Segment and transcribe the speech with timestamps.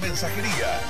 [0.00, 0.80] mensajería.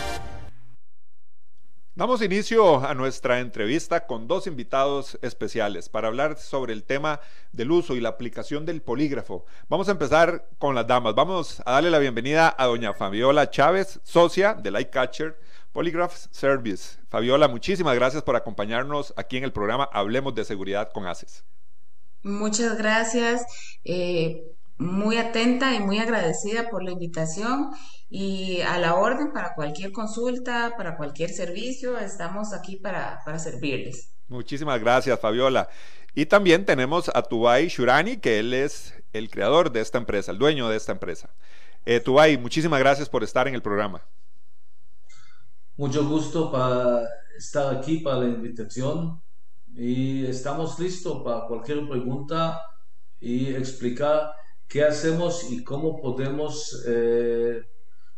[2.00, 7.20] Damos inicio a nuestra entrevista con dos invitados especiales para hablar sobre el tema
[7.52, 9.44] del uso y la aplicación del polígrafo.
[9.68, 11.14] Vamos a empezar con las damas.
[11.14, 15.38] Vamos a darle la bienvenida a doña Fabiola Chávez, socia de Lightcatcher
[15.72, 16.98] Polygraph Service.
[17.08, 21.44] Fabiola, muchísimas gracias por acompañarnos aquí en el programa Hablemos de Seguridad con ACES.
[22.22, 23.44] Muchas gracias.
[23.84, 27.70] Eh, muy atenta y muy agradecida por la invitación
[28.08, 34.14] y a la orden para cualquier consulta, para cualquier servicio, estamos aquí para, servirles.
[34.26, 35.68] Muchísimas gracias, Fabiola.
[36.14, 40.38] Y también tenemos a Tubai Shurani, que él es el creador de esta empresa, el
[40.38, 41.28] dueño de esta empresa.
[41.84, 44.02] Eh, Tubai, muchísimas gracias por estar en el programa.
[45.76, 49.20] Mucho gusto para estar aquí para la invitación
[49.74, 52.58] y estamos listos para cualquier pregunta
[53.20, 54.39] y explicar
[54.70, 57.60] qué hacemos y cómo podemos eh,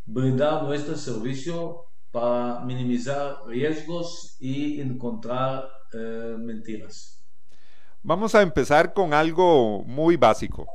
[0.04, 7.24] brindar nuestro servicio para minimizar riesgos y encontrar eh, mentiras.
[8.02, 10.66] Vamos a empezar con algo muy básico.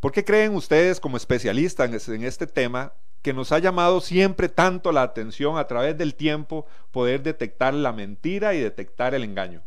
[0.00, 4.90] ¿Por qué creen ustedes como especialistas en este tema que nos ha llamado siempre tanto
[4.90, 9.62] la atención a través del tiempo poder detectar la mentira y detectar el engaño?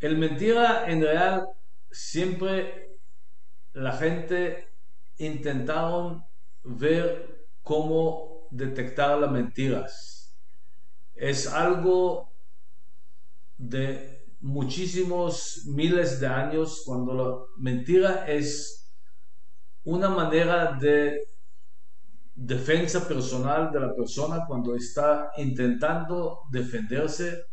[0.00, 1.48] El mentira en realidad
[1.94, 2.98] siempre
[3.72, 4.68] la gente
[5.18, 6.24] intentaron
[6.64, 10.36] ver cómo detectar las mentiras.
[11.14, 12.32] Es algo
[13.56, 18.92] de muchísimos miles de años cuando la mentira es
[19.84, 21.28] una manera de
[22.34, 27.44] defensa personal de la persona cuando está intentando defenderse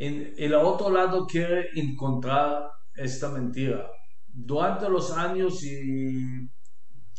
[0.00, 3.90] en el otro lado quiere encontrar esta mentira.
[4.26, 6.48] Durante los años, y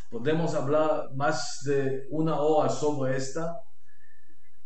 [0.10, 3.62] podemos hablar más de una hora sobre esta,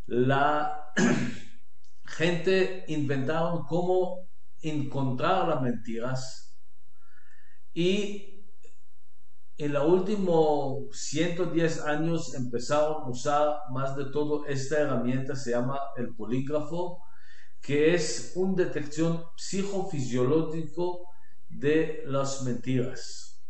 [0.07, 0.91] la
[2.05, 4.27] gente inventaron cómo
[4.61, 6.57] encontrar las mentiras
[7.73, 8.35] y
[9.57, 15.79] en los últimos 110 años empezaron a usar más de todo esta herramienta, se llama
[15.95, 17.04] el polígrafo,
[17.65, 21.09] que es una detección psicofisiológico
[21.49, 23.41] de las mentiras.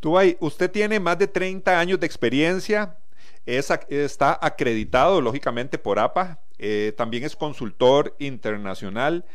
[0.00, 2.96] Tubay, usted tiene más de 30 años de experiencia,
[3.44, 9.26] está acreditado lógicamente por APA, eh, también es consultor internacional.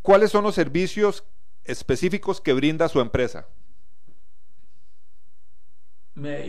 [0.00, 1.24] ¿Cuáles son los servicios
[1.64, 3.46] específicos que brinda su empresa?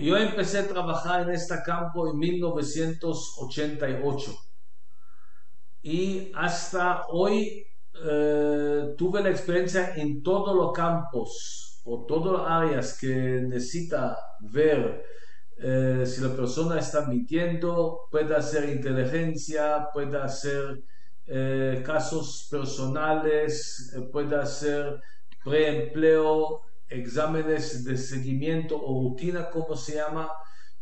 [0.01, 4.50] yo empecé a trabajar en este campo en 1988
[5.83, 7.65] y hasta hoy
[8.03, 15.03] eh, tuve la experiencia en todos los campos o todas las áreas que necesita ver
[15.57, 20.81] eh, si la persona está mintiendo, puede hacer inteligencia, puede hacer
[21.27, 24.99] eh, casos personales, puede hacer
[25.43, 30.31] preempleo, exámenes de seguimiento o rutina, como se llama,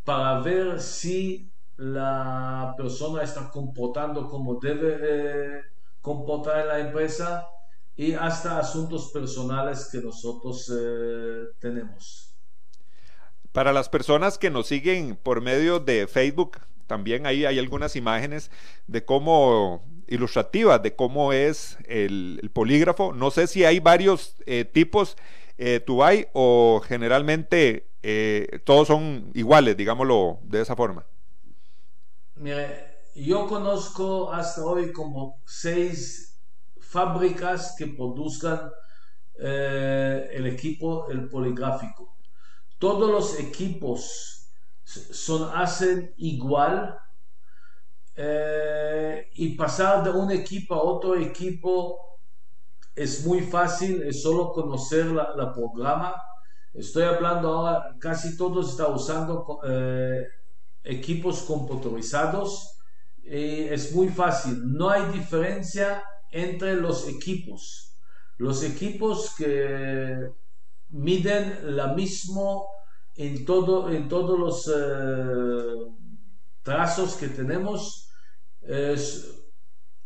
[0.03, 5.62] para ver si la persona está comportando como debe eh,
[6.01, 7.47] comportar en la empresa
[7.95, 12.35] y hasta asuntos personales que nosotros eh, tenemos.
[13.53, 18.51] Para las personas que nos siguen por medio de Facebook, también ahí hay algunas imágenes
[18.88, 23.14] de cómo ilustrativas de cómo es el, polígrafo.
[23.14, 25.16] No sé si hay varios eh, tipos
[26.03, 27.85] hay o generalmente
[28.64, 31.05] todos son iguales, digámoslo de esa forma.
[32.40, 36.40] Mire, yo conozco hasta hoy como seis
[36.80, 38.72] fábricas que produzcan
[39.38, 42.16] eh, el equipo, el poligráfico.
[42.78, 44.53] Todos los equipos
[44.86, 46.97] son, hacen igual
[48.16, 52.00] eh, y pasar de un equipo a otro equipo
[52.96, 56.16] es muy fácil, es solo conocer la, programa.
[56.74, 60.26] Estoy hablando ahora, casi todos están usando eh,
[60.90, 62.80] equipos computarizados
[63.24, 67.96] es muy fácil, no hay diferencia entre los equipos.
[68.38, 70.32] Los equipos que
[70.90, 72.68] miden la mismo
[73.16, 75.76] en, todo, en todos los eh,
[76.64, 78.09] trazos que tenemos.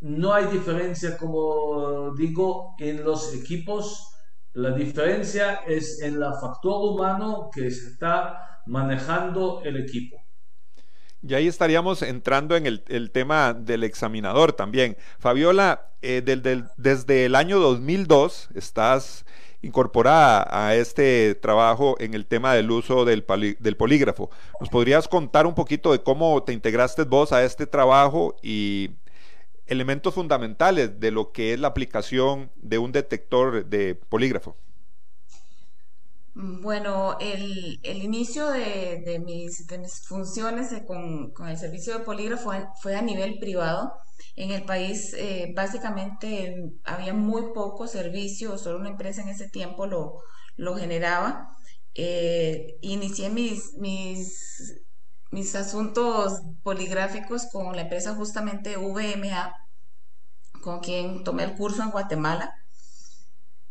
[0.02, 4.10] no hay diferencia, como digo, en los equipos.
[4.54, 10.23] La diferencia es en el factor humano que está manejando el equipo.
[11.26, 14.98] Y ahí estaríamos entrando en el, tema del examinador también.
[15.20, 19.26] Fabiola, eh, desde el año 2002 estás
[19.62, 23.26] incorporada a este trabajo en el tema del uso del,
[23.60, 24.30] del, polígrafo.
[24.60, 28.92] ¿Nos podrías contar un poquito de cómo te integraste vos a este trabajo y
[29.66, 34.58] elementos fundamentales de lo que es la aplicación de un detector de polígrafo?
[36.36, 39.68] Bueno, el, inicio de, mis,
[40.08, 42.52] funciones con, el servicio de polígrafo
[42.82, 43.94] fue, a nivel privado.
[44.36, 49.86] En el país eh, básicamente había muy poco servicio, solo una empresa en ese tiempo
[49.86, 51.50] lo, generaba.
[51.94, 54.82] Eh, inicié mis, mis,
[55.30, 59.54] mis asuntos poligráficos con la empresa justamente VMA,
[60.62, 62.63] con quien tomé el curso en Guatemala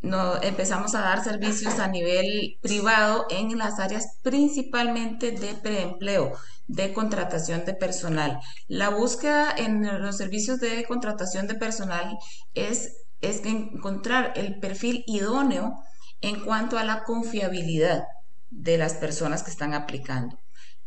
[0.03, 6.93] no, empezamos a dar servicios a nivel privado en las áreas principalmente de preempleo, de
[6.93, 8.41] contratación de personal.
[8.67, 12.19] La búsqueda en los servicios de contratación de personal
[12.55, 15.75] es, es encontrar el perfil idóneo
[16.21, 18.03] en cuanto a la confiabilidad
[18.51, 20.37] de las personas que están aplicando.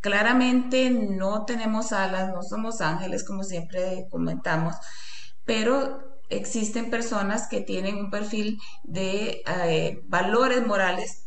[0.02, 4.76] Claramente no tenemos alas, no somos ángeles, como siempre comentamos,
[5.46, 11.26] pero existen personas que tienen un perfil de eh, valores morales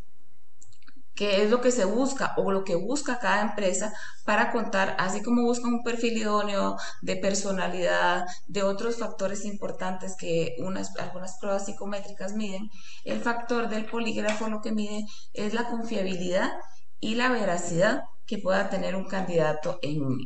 [1.19, 3.93] que es lo que se busca o lo que busca cada empresa
[4.25, 10.55] para contar, así como buscan un perfil idóneo de personalidad, de otros factores importantes que
[10.61, 12.71] unas, algunas pruebas psicométricas miden,
[13.05, 16.53] el factor del polígrafo lo que mide es la confiabilidad
[17.01, 20.21] y la veracidad que pueda tener un candidato en,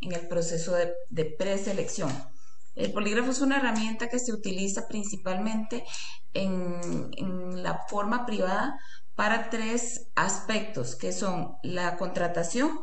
[0.00, 2.12] el proceso de, de preselección.
[2.74, 5.84] El polígrafo es una herramienta que se utiliza principalmente
[6.34, 8.78] en, la forma privada
[9.14, 12.80] para tres aspectos, que son la contratación,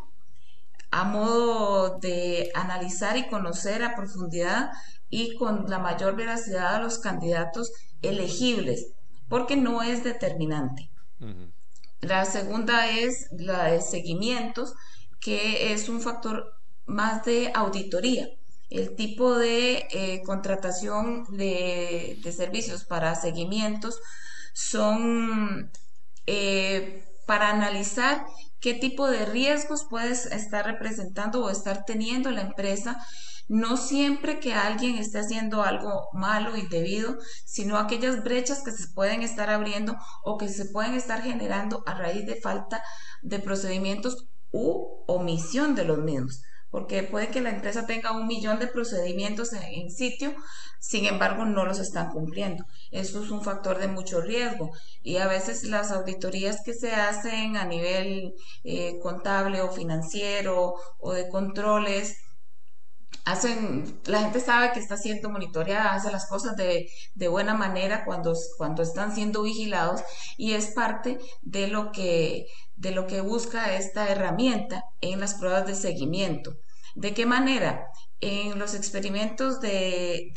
[0.91, 4.69] a modo de analizar y conocer a profundidad
[5.09, 8.93] y con la mayor veracidad a los candidatos elegibles,
[9.29, 10.91] porque no es determinante.
[12.01, 14.75] La segunda es la de seguimientos,
[15.19, 16.53] que es un factor
[16.85, 18.27] más de auditoría
[18.69, 23.99] el tipo de eh, contratación de, servicios para seguimientos
[24.53, 25.71] son
[26.25, 28.25] eh, para analizar
[28.59, 32.97] qué tipo de riesgos puedes estar representando o estar teniendo la empresa.
[33.47, 39.23] No siempre que alguien esté haciendo algo malo, indebido, sino aquellas brechas que se pueden
[39.23, 42.83] estar abriendo o que se pueden estar generando a raíz de falta
[43.21, 48.59] de procedimientos u omisión de los mismos porque puede que la empresa tenga un millón
[48.59, 50.35] de procedimientos en, sitio,
[50.79, 52.65] sin embargo no los están cumpliendo.
[52.91, 54.71] Eso es un factor de mucho riesgo
[55.01, 58.33] y a veces las auditorías que se hacen a nivel
[58.63, 62.17] eh, contable o financiero o de controles,
[63.27, 68.05] hacen, la gente sabe que está siendo monitoreada, hace las cosas de, de, buena manera
[68.05, 70.01] cuando, cuando están siendo vigilados
[70.37, 75.65] y es parte de lo que de lo que busca esta herramienta en las pruebas
[75.65, 76.53] de seguimiento.
[76.95, 77.87] ¿De qué manera?
[78.21, 80.31] En los experimentos de,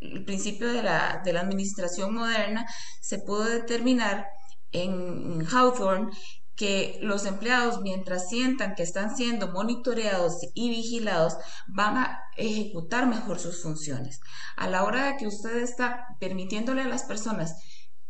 [0.00, 2.66] el principio de la, de la, administración moderna
[3.00, 4.26] se pudo determinar
[4.72, 6.10] en Hawthorne
[6.56, 11.36] que los empleados, mientras sientan que están siendo monitoreados y vigilados,
[11.66, 14.20] van a ejecutar mejor sus funciones.
[14.56, 17.54] A la hora de que usted está permitiéndole a las personas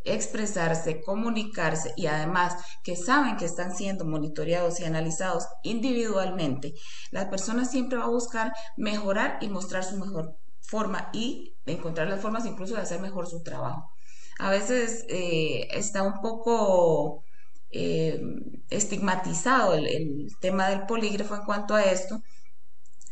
[0.04, 6.74] expresarse, comunicarse y además que saben que están siendo monitoreados y analizados individualmente,
[7.10, 12.20] la persona siempre va a buscar mejorar y mostrar su mejor forma y encontrar las
[12.20, 13.90] formas incluso de hacer mejor su trabajo.
[14.38, 17.24] A veces eh, está un poco
[17.78, 18.20] eh,
[18.70, 22.22] estigmatizado el tema del polígrafo en cuanto a esto,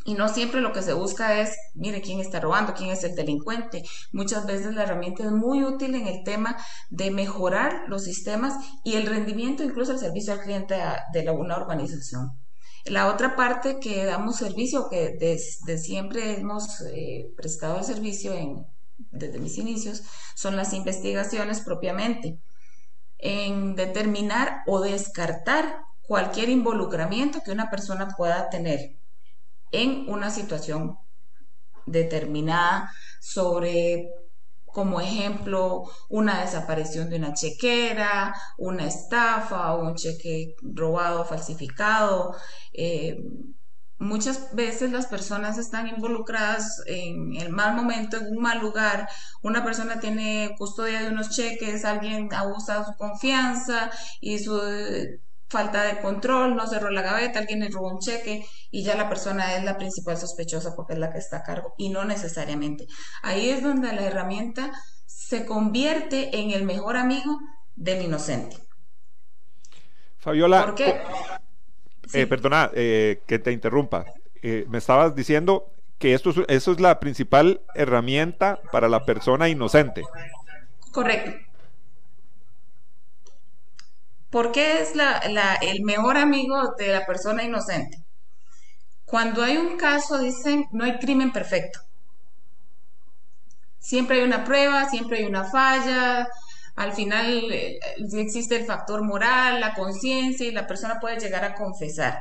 [0.06, 3.14] y no siempre lo que se busca es, mire, quién está robando, quién es el
[3.14, 3.85] delincuente.
[4.12, 6.59] Muchas veces la herramienta es muy útil en el tema
[6.90, 8.54] de mejorar los sistemas
[8.85, 10.76] y el rendimiento, incluso el servicio al cliente
[11.12, 12.33] de una organización.
[12.85, 18.35] La otra parte que damos servicio, que desde siempre hemos eh, prestado el servicio
[19.11, 20.02] desde mis inicios,
[20.35, 22.38] son las investigaciones propiamente,
[23.25, 28.99] en determinar o descartar cualquier involucramiento que una persona pueda tener
[29.73, 30.99] en una situación
[31.87, 32.90] determinada
[33.21, 34.11] sobre
[34.66, 42.37] como ejemplo una desaparición de una chequera, una estafa un cheque robado, falsificado.
[42.75, 43.16] Eh,
[43.98, 49.08] muchas veces las personas están involucradas en el mal momento, en un mal lugar.
[49.42, 54.60] Una persona tiene custodia de unos cheques, alguien abusa su confianza y su
[55.48, 59.08] falta de control, no cerró la gaveta, alguien le robó un cheque y ya la
[59.08, 62.86] persona es la principal sospechosa porque es la que está a cargo y no necesariamente.
[63.22, 64.72] Ahí es donde la herramienta
[65.06, 67.38] se convierte en el mejor amigo
[67.76, 68.56] del inocente.
[70.18, 71.00] Fabiola, ¿por qué?
[72.12, 74.04] Eh, perdona eh, que te interrumpa.
[74.42, 80.02] Eh, me estabas diciendo que esto, eso es la principal herramienta para la persona inocente.
[80.92, 81.32] Correcto.
[84.30, 84.92] ¿Por qué es
[85.62, 87.99] el mejor amigo de la persona inocente?
[89.04, 91.80] Cuando hay un caso, dicen, no hay crimen perfecto.
[93.78, 96.26] Siempre hay una prueba, siempre hay una falla,
[96.75, 97.78] al final eh,
[98.14, 102.19] existe el factor moral, la conciencia y la persona puede llegar a confesar.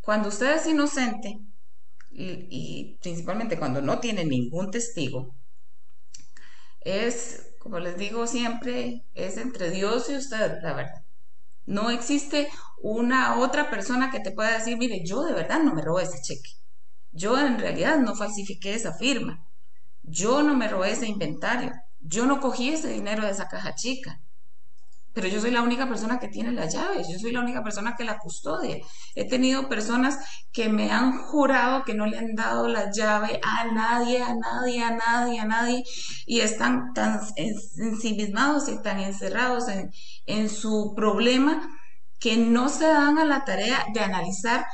[0.00, 1.38] Cuando usted es inocente,
[2.10, 5.34] y principalmente cuando no tiene ningún testigo,
[6.80, 11.04] es como les digo siempre, es entre Dios y usted, la verdad.
[11.66, 12.48] No existe
[12.80, 16.22] una otra persona que te pueda decir, mire, yo de verdad no me robé ese
[16.22, 16.52] cheque.
[17.12, 19.44] Yo en realidad no falsifiqué esa firma.
[20.02, 21.72] Yo no me robé ese inventario.
[22.00, 24.20] Yo no cogí ese dinero de esa caja chica
[25.18, 27.96] pero yo soy la única persona que tiene las llaves, yo soy la única persona
[27.96, 28.76] que la custodia.
[29.16, 30.16] He tenido personas
[30.52, 34.80] que me han jurado que no le han dado la llave a nadie, a nadie,
[34.80, 35.82] a nadie, a nadie,
[36.24, 39.90] y están tan ensimismados y tan encerrados en,
[40.26, 41.68] en su problema
[42.20, 44.66] que no se dan a la tarea de analizar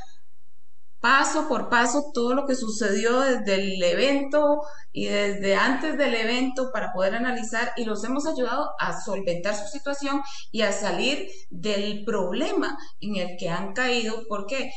[1.04, 6.70] paso por paso todo lo que sucedió desde el evento y desde antes del evento
[6.72, 12.06] para poder analizar y los hemos ayudado a solventar su situación y a salir del
[12.06, 14.22] problema en el que han caído.
[14.30, 14.70] Porque,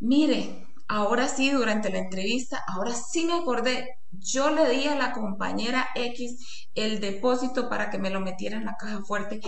[0.00, 5.12] mire, ahora sí, durante la entrevista, ahora sí me acordé, yo le di a la
[5.12, 9.40] compañera X el depósito para que me lo metiera en la caja fuerte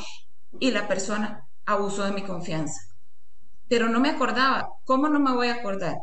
[0.58, 2.93] y la persona abusó de mi confianza
[3.74, 4.68] pero no me acordaba.
[4.84, 5.96] ¿Cómo no me voy a acordar?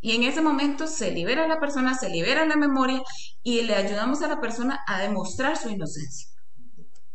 [0.00, 3.00] Y en ese momento se libera la persona, se libera la memoria
[3.44, 6.28] y le ayudamos a la persona a demostrar su inocencia.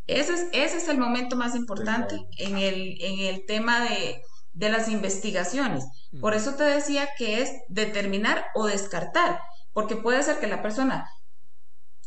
[0.08, 4.22] Ese es, ese es el momento más importante en el, en el tema de,
[4.54, 5.84] de las investigaciones.
[6.22, 9.42] Por eso te decía que es determinar o descartar,
[9.74, 11.10] porque puede ser que la persona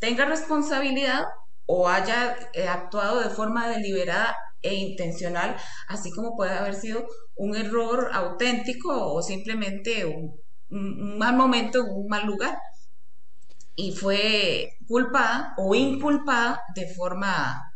[0.01, 1.25] tenga responsabilidad
[1.67, 4.35] o haya eh, actuado de forma deliberada
[4.65, 5.57] e intencional,
[5.89, 7.07] así como puede haber sido
[7.37, 10.35] un error auténtico o simplemente un,
[11.19, 12.59] mal momento en un mal lugar.
[13.77, 17.73] Y fue culpada o inculpada de forma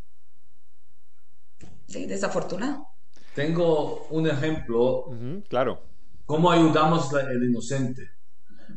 [1.88, 2.82] desafortunada.
[3.34, 5.10] Tengo un ejemplo.
[5.48, 5.82] claro.
[6.24, 8.02] ¿Cómo ayudamos al inocente?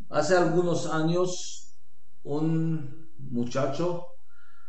[0.10, 1.75] Hace algunos años,
[2.24, 4.06] un muchacho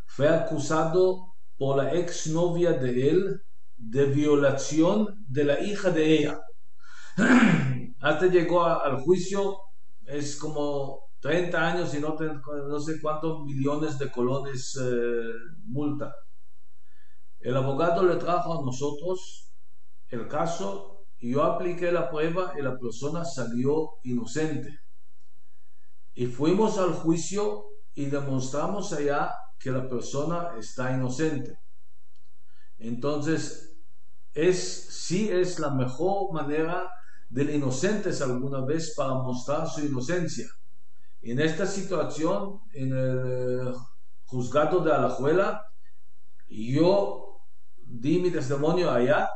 [0.06, 3.42] fue acusado por la exnovia de él
[3.76, 6.40] de violación de la hija de ella.
[8.00, 9.56] Hasta llegó al juicio,
[10.06, 12.16] es como 30 años y no,
[12.80, 15.32] sé cuántos millones de colones eh,
[15.66, 16.12] multa.
[17.40, 19.52] El abogado le trajo a nosotros
[20.08, 24.80] el caso y yo apliqué la prueba y la persona salió inocente.
[26.14, 29.32] Y fuimos al juicio y demostramos allá
[29.62, 31.56] que la persona está inocente.
[32.78, 33.76] Entonces,
[34.34, 36.90] es sí es la mejor manera
[37.28, 40.46] del inocentes alguna vez para mostrar su inocencia.
[41.20, 43.74] En esta situación, en el
[44.24, 45.64] juzgado de Alajuela,
[46.48, 47.38] yo
[47.76, 49.30] di mi testimonio allá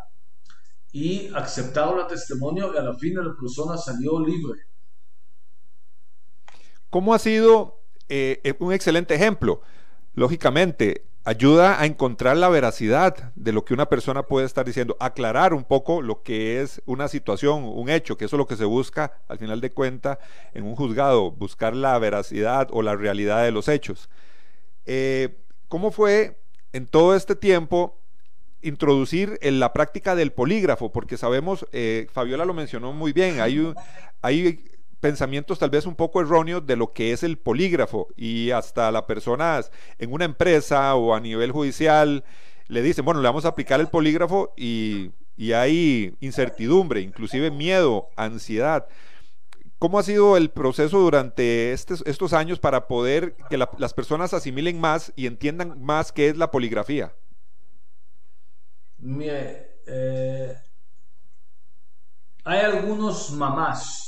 [0.91, 4.63] y aceptaron el testimonio y a la fin la persona salió libre.
[6.91, 9.61] ¿Cómo ha sido eh, un excelente ejemplo?
[10.17, 15.53] Lógicamente, ayuda a encontrar la veracidad de lo que una persona puede estar diciendo, aclarar
[15.55, 18.65] un poco lo que es una situación, un hecho, que eso es lo que se
[18.65, 20.19] busca al final de cuenta
[20.55, 24.09] en un juzgado, buscar la veracidad o la realidad de los hechos.
[24.87, 25.37] Eh,
[25.69, 26.39] ¿Cómo fue
[26.73, 28.01] en todo este tiempo
[28.63, 30.93] introducir en la práctica del polígrafo?
[30.93, 33.75] Porque sabemos, eh, Fabiola lo mencionó muy bien, hay,
[34.23, 38.91] hay pensamientos tal vez un poco erróneos de lo que es el polígrafo y hasta
[38.91, 42.25] las personas en una empresa o a nivel judicial
[42.69, 45.13] le dicen, bueno, le vamos a aplicar el polígrafo y,
[45.55, 48.89] hay incertidumbre, inclusive miedo, ansiedad.
[49.79, 55.13] ¿Cómo ha sido el proceso durante estos años para poder que las personas asimilen más
[55.15, 57.13] y entiendan más qué es la poligrafía?
[58.99, 60.57] Mire, eh,
[62.45, 64.06] hay algunos mamás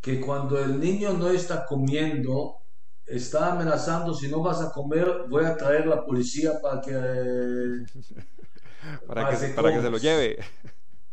[0.00, 2.56] que cuando el niño no está comiendo,
[3.06, 6.92] está amenazando, si no vas a comer, voy a traer la policía para que...
[9.06, 10.38] para, que, para que se lo lleve.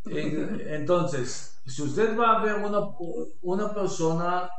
[0.05, 2.79] Entonces, si usted va a ver una,
[3.41, 4.49] una persona,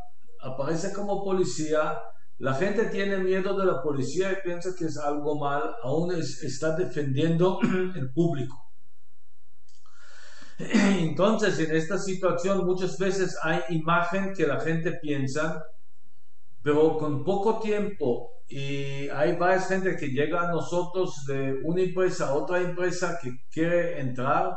[0.40, 1.98] aparece como policía,
[2.38, 6.76] la gente tiene miedo de la policía y piensa que es algo mal, aún está
[6.76, 8.67] defendiendo el público.
[10.98, 15.64] Entonces, en esta situación muchas veces hay imagen que la gente piensa,
[16.62, 22.28] pero con poco tiempo y hay varias gente que llega a nosotros de una empresa
[22.28, 24.56] a otra empresa que quiere entrar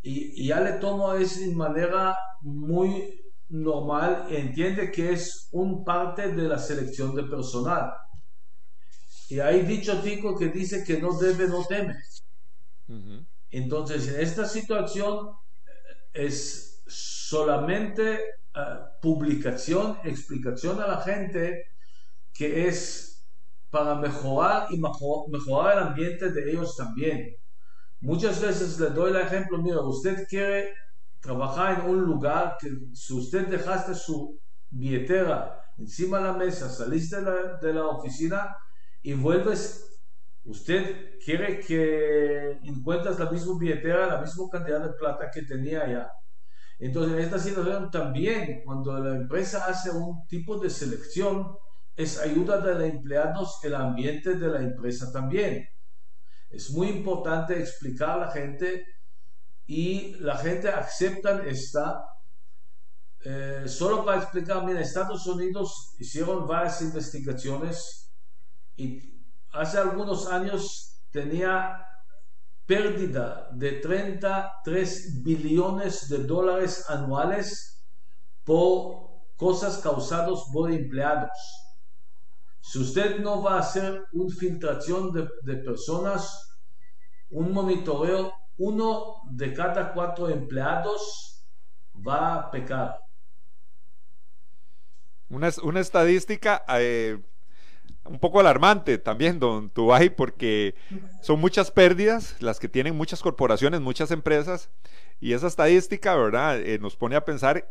[0.00, 6.48] y, ya le tomo eso de manera muy normal, entiende que es un parte de
[6.48, 7.92] la selección de personal.
[9.28, 11.96] Y hay dicho tico que dice que no debe, no teme.
[13.50, 15.30] Entonces, en esta situación
[16.12, 18.60] es solamente eh,
[19.02, 21.64] publicación, explicación a la gente
[22.32, 23.26] que es
[23.70, 27.36] para mejorar y mejorar el ambiente de ellos también.
[28.00, 30.72] Muchas veces le doy el ejemplo, mira, usted quiere
[31.20, 34.38] trabajar en un lugar que si usted dejaste su
[34.70, 38.56] billetera encima de la mesa, saliste de la, oficina
[39.02, 39.95] y vuelves,
[40.46, 46.10] usted quiere que encuentres la misma billetera, la misma cantidad de plata que tenía allá.
[46.78, 51.56] Entonces, en esta situación también, cuando la empresa hace un tipo de selección,
[51.96, 55.66] es ayuda de los empleados el ambiente de la empresa también.
[56.50, 58.84] Es muy importante explicar a la gente
[59.66, 62.04] y la gente acepta esta.
[63.24, 68.12] Eh, solo para explicar, mira, Estados Unidos hicieron varias investigaciones
[68.76, 69.15] y
[69.58, 71.86] hace algunos años tenía
[72.66, 77.84] pérdida de 33 billones de dólares anuales
[78.44, 81.30] por cosas causadas por empleados.
[82.60, 86.58] Si usted no va a hacer una filtración de, personas,
[87.30, 91.44] un monitoreo, uno de cada cuatro empleados
[91.94, 92.98] va a pecar.
[95.28, 97.22] Una, estadística eh,
[98.08, 100.74] un poco alarmante también, don Tubay, porque
[101.22, 104.70] son muchas pérdidas las que tienen muchas corporaciones, muchas empresas,
[105.20, 107.68] y esa estadística, ¿verdad?, eh, nos pone a pensar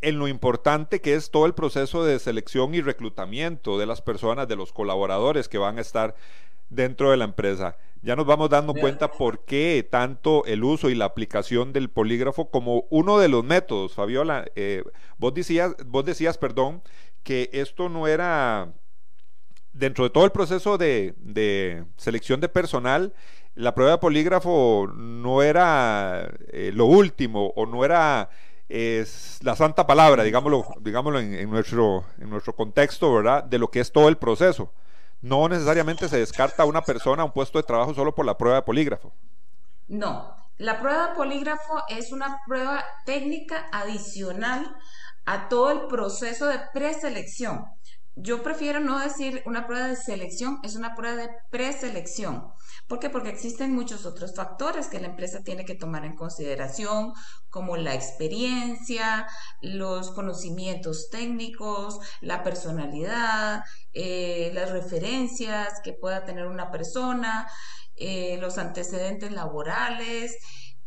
[0.00, 4.46] en lo importante que es todo el proceso de selección y reclutamiento de las personas,
[4.46, 6.14] de los colaboradores que van a estar
[6.70, 7.76] dentro de la empresa.
[8.02, 12.48] Ya nos vamos dando cuenta por qué tanto el uso y la aplicación del polígrafo
[12.48, 14.44] como uno de los métodos, Fabiola.
[14.54, 14.84] Eh,
[15.18, 16.82] vos decías, vos decías, perdón,
[17.24, 18.72] que esto no era
[19.78, 23.14] dentro de todo el proceso de, selección de personal,
[23.54, 28.28] la prueba de polígrafo no era eh, lo último o no era
[28.68, 33.44] la santa palabra, digámoslo, digámoslo en, nuestro, en nuestro contexto, ¿verdad?
[33.44, 34.72] De lo que es todo el proceso.
[35.22, 38.36] No necesariamente se descarta a una persona a un puesto de trabajo solo por la
[38.36, 39.12] prueba de polígrafo.
[39.88, 44.76] No, la prueba de polígrafo es una prueba técnica adicional
[45.24, 47.64] a todo el proceso de preselección.
[48.20, 52.52] Yo prefiero no decir una prueba de selección, es una prueba de preselección.
[52.88, 53.10] ¿Por qué?
[53.10, 57.12] Porque existen muchos otros factores que la empresa tiene que tomar en consideración,
[57.48, 59.28] como la experiencia,
[59.62, 67.46] los conocimientos técnicos, la personalidad, eh, las referencias que pueda tener una persona,
[67.94, 70.36] eh, los antecedentes laborales,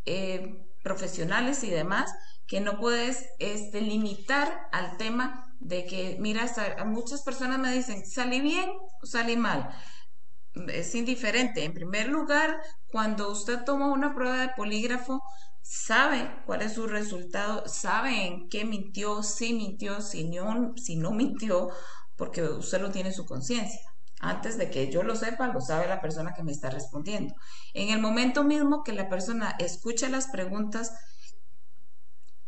[0.04, 2.14] eh, profesionales y demás,
[2.46, 6.46] que no puedes este, limitar al tema de que, mira,
[6.86, 8.70] muchas personas me dicen, salí bien
[9.02, 9.70] o salí mal
[10.54, 11.64] es indiferente.
[11.64, 15.22] En primer lugar, cuando usted toma una prueba de polígrafo,
[15.62, 21.12] sabe cuál es su resultado, sabe en qué mintió, si mintió, si no, si no
[21.12, 21.70] mintió,
[22.16, 23.80] porque usted lo tiene en su conciencia.
[24.20, 27.34] Antes de que yo lo sepa, lo sabe la persona que me está respondiendo.
[27.74, 30.92] En el momento mismo que la persona escucha las preguntas,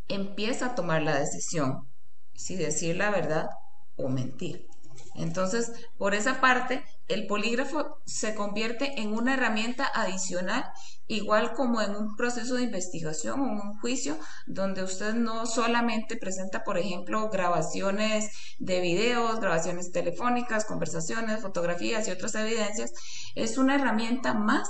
[0.08, 1.88] empieza a tomar la decisión
[2.36, 3.50] si decir la verdad
[3.96, 4.68] o mentir.
[5.16, 10.66] Entonces, por esa parte, el polígrafo se convierte en una herramienta adicional,
[11.08, 14.18] igual como en un proceso de investigación o un juicio,
[14.48, 22.12] donde usted no solamente presenta, por ejemplo, grabaciones de videos, grabaciones telefónicas, conversaciones, fotografías y
[22.12, 22.92] otras evidencias,
[23.36, 24.70] es una herramienta más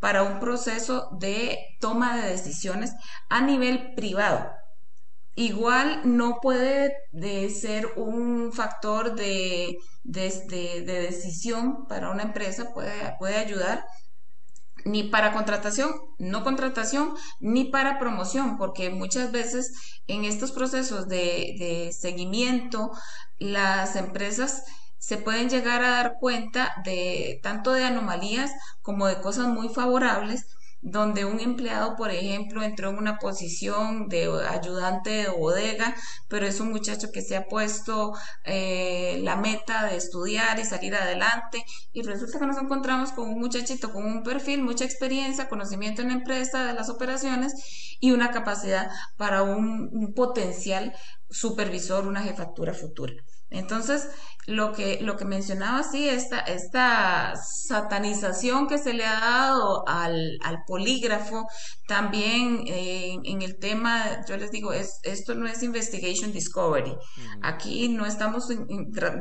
[0.00, 2.92] para un proceso de toma de decisiones
[3.28, 4.50] a nivel privado.
[5.34, 13.36] Igual no puede de ser un factor de, de, decisión para una empresa, puede, puede
[13.36, 13.84] ayudar
[14.84, 19.72] ni para contratación, no contratación, ni para promoción, porque muchas veces
[20.06, 22.90] en estos procesos de, de seguimiento,
[23.38, 24.64] las empresas
[24.98, 30.46] se pueden llegar a dar cuenta de tanto de anomalías como de cosas muy favorables
[30.82, 35.94] donde un empleado, por ejemplo, entró en una posición de ayudante de bodega,
[36.28, 38.12] pero es un muchacho que se ha puesto
[38.44, 43.38] eh, la meta de estudiar y salir adelante, y resulta que nos encontramos con un
[43.38, 47.54] muchachito con un perfil, mucha experiencia, conocimiento en la empresa, de las operaciones
[48.00, 50.92] y una capacidad para un potencial
[51.30, 53.14] supervisor, una jefatura futura.
[53.52, 54.08] Entonces,
[54.46, 60.38] lo que, lo que mencionaba, sí, esta, esta satanización que se le ha dado al,
[60.66, 61.46] polígrafo,
[61.86, 66.94] también eh, en el tema, yo les digo, es, esto no es investigation discovery.
[67.42, 68.48] Aquí no estamos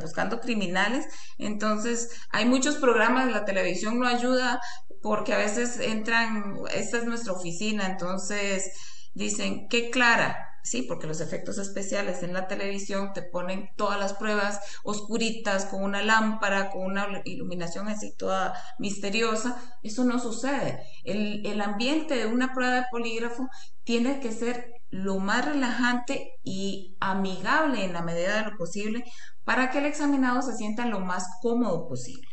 [0.01, 1.05] buscando criminales,
[1.37, 4.59] entonces hay muchos programas, la televisión no ayuda
[5.01, 8.71] porque a veces entran, esta es nuestra oficina, entonces
[9.13, 14.13] dicen, qué clara, Sí, porque los efectos especiales en la televisión te ponen todas las
[14.13, 19.57] pruebas oscuritas, con una lámpara, con una iluminación así toda misteriosa.
[19.81, 20.83] Eso no sucede.
[21.03, 23.47] El, el ambiente de una prueba de polígrafo
[23.83, 29.03] tiene que ser lo más relajante y amigable en la medida de lo posible
[29.43, 32.27] para que el examinado se sienta lo más cómodo posible.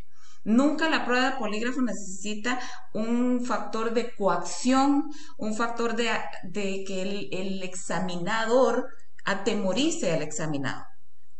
[0.48, 2.58] Nunca la prueba de polígrafo necesita
[2.94, 6.08] un factor de coacción, un factor de,
[6.86, 8.88] que el, examinador
[9.26, 10.86] atemorice al examinado.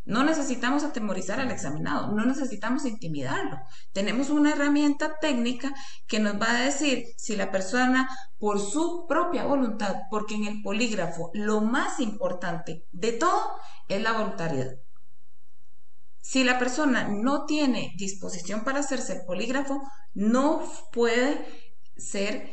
[0.05, 3.59] No necesitamos atemorizar al examinado, no necesitamos intimidarlo.
[3.95, 5.73] Tenemos una herramienta técnica
[6.07, 10.61] que nos va a decir si la persona por su propia voluntad, porque en el
[10.61, 13.53] polígrafo lo más importante de todo
[13.89, 14.75] es la voluntariedad.
[16.29, 19.81] Si la persona no tiene disposición para hacerse el polígrafo,
[20.13, 20.63] no
[20.93, 21.43] puede
[21.97, 22.53] ser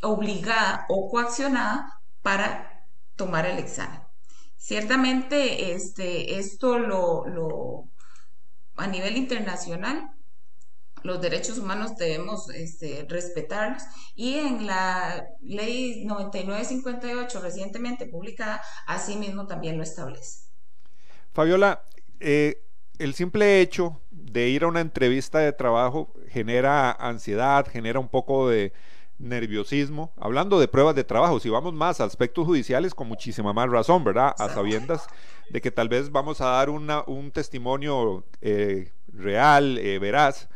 [0.00, 2.86] obligada o coaccionada para
[3.16, 4.00] tomar el examen.
[4.56, 7.88] Ciertamente, este, esto lo,
[8.76, 10.08] a nivel internacional,
[11.02, 13.82] los derechos humanos debemos este, respetarlos
[14.14, 20.44] y en la ley 9958 recientemente publicada, asimismo también lo establece.
[21.32, 21.82] Fabiola,
[22.20, 22.62] eh,
[22.98, 28.48] el simple hecho de ir a una entrevista de trabajo genera ansiedad, genera un poco
[28.48, 28.72] de
[29.18, 30.12] nerviosismo.
[30.16, 34.04] Hablando de pruebas de trabajo, si vamos más a aspectos judiciales, con muchísima más razón,
[34.04, 34.34] ¿verdad?
[34.38, 35.06] A sabiendas
[35.50, 40.48] de que tal vez vamos a dar un testimonio eh, real, eh, veraz.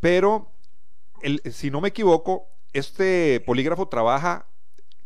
[0.00, 0.50] Pero,
[1.50, 4.46] si no me equivoco, este polígrafo trabaja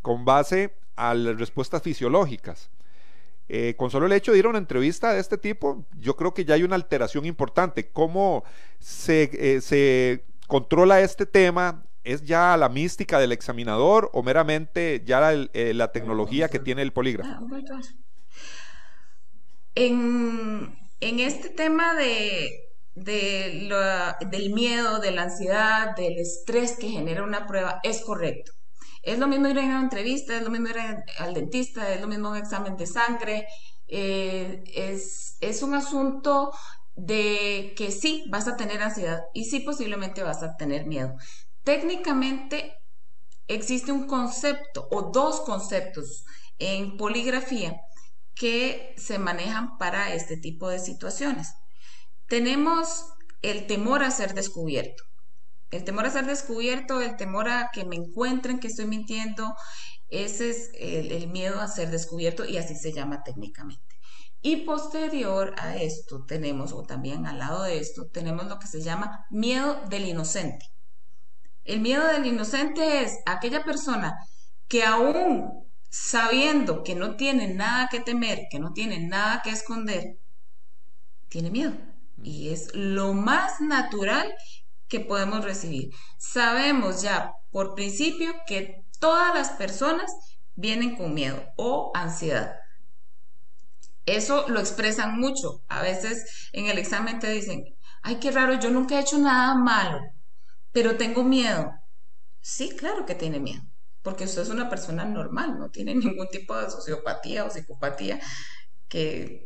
[0.02, 2.70] con base a las respuestas fisiológicas.
[3.48, 6.35] Eh, con solo el hecho de ir a una entrevista de este tipo, yo creo
[6.35, 7.88] que ya hay una alteración importante.
[7.90, 8.44] ¿Cómo
[8.80, 11.85] se, eh, se controla este tema?
[12.02, 16.92] ¿Es ya la mística del examinador o meramente ya la, eh, tecnología que tiene el
[16.92, 17.30] polígrafo?
[17.30, 17.80] Ah,
[19.74, 22.50] en, en este tema de,
[22.94, 23.68] de
[24.30, 28.52] del miedo, de la ansiedad, del estrés que genera una prueba, es correcto.
[29.07, 30.79] Es lo mismo ir a una entrevista, es lo mismo ir
[31.19, 33.47] al dentista, es lo mismo un examen de sangre.
[33.87, 36.51] Eh, es, es un asunto
[36.97, 41.14] de que sí vas a tener ansiedad y sí posiblemente vas a tener miedo.
[41.62, 42.75] Técnicamente
[43.47, 46.25] existe un concepto o dos conceptos
[46.59, 47.81] en poligrafía
[48.35, 51.55] que se manejan para este tipo de situaciones.
[52.27, 53.05] Tenemos
[53.40, 55.05] el temor a ser descubierto.
[55.70, 59.55] El temor a ser descubierto, el temor a que me encuentren que estoy mintiendo,
[60.09, 63.83] ese es el, miedo a ser descubierto y así se llama técnicamente.
[64.42, 68.81] Y posterior a esto tenemos, o también al lado de esto, tenemos lo que se
[68.81, 70.66] llama miedo del inocente.
[71.64, 74.14] El miedo del inocente es aquella persona
[74.68, 80.18] que aún sabiendo que no tiene nada que temer, que no tiene nada que esconder,
[81.29, 81.72] tiene miedo.
[82.22, 84.33] Y es lo más natural
[84.88, 85.90] que podemos recibir.
[86.18, 90.12] Sabemos ya por principio que todas las personas
[90.55, 92.57] vienen con miedo o ansiedad.
[94.07, 95.62] Eso lo expresan mucho.
[95.68, 97.64] A veces en el examen te dicen,
[98.03, 100.01] ay, qué raro, yo nunca he hecho nada malo,
[100.72, 101.72] pero tengo miedo.
[102.40, 103.62] Sí, claro que tiene miedo,
[104.03, 108.20] porque usted es una persona normal, no tiene ningún tipo de sociopatía o psicopatía
[108.88, 109.45] que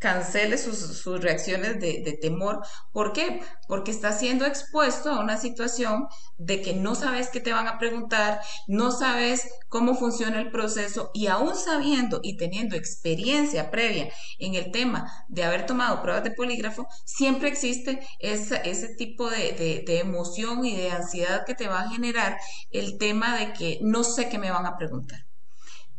[0.00, 2.62] cancele sus, reacciones de, temor.
[2.90, 3.42] ¿Por qué?
[3.68, 6.08] Porque está siendo expuesto a una situación
[6.38, 11.10] de que no sabes qué te van a preguntar, no sabes cómo funciona el proceso
[11.12, 16.32] y aún sabiendo y teniendo experiencia previa en el tema de haber tomado pruebas de
[16.32, 21.90] polígrafo, siempre existe ese tipo de, de emoción y de ansiedad que te va a
[21.90, 22.38] generar
[22.70, 25.29] el tema de que no sé qué me van a preguntar.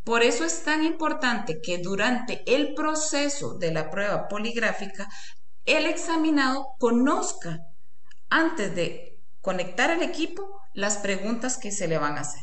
[0.04, 5.08] Por eso es tan importante que durante el proceso de la prueba poligráfica,
[5.66, 7.60] el examinado conozca
[8.30, 12.42] antes de conectar el equipo las preguntas que se le van a hacer.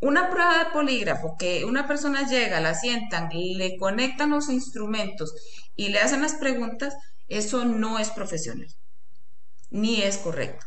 [0.00, 5.34] Una prueba de polígrafo que una persona llega, la sientan, le conectan los instrumentos
[5.74, 6.94] y le hacen las preguntas,
[7.26, 8.68] eso no es profesional,
[9.70, 10.66] ni es correcto,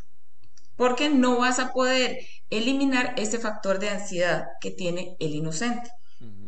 [0.76, 2.18] porque no vas a poder
[2.52, 5.90] eliminar ese factor de ansiedad que tiene el inocente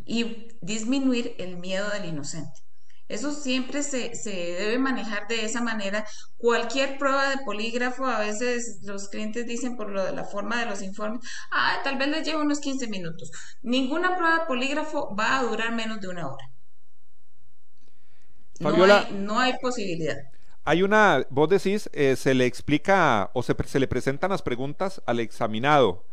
[0.06, 2.62] y disminuir el miedo del inocente.
[3.10, 6.06] Eso siempre se, debe manejar de esa manera.
[6.38, 10.66] Cualquier prueba de polígrafo, a veces los clientes dicen por lo de la forma de
[10.66, 13.32] los informes, ah, tal vez les lleva unos 15 minutos.
[13.62, 16.50] Ninguna prueba de polígrafo va a durar menos de una hora.
[19.12, 20.18] no, hay, posibilidad.
[20.66, 25.02] Hay una, vos decís, eh, se le explica o se, se, le presentan las preguntas
[25.06, 26.06] al examinado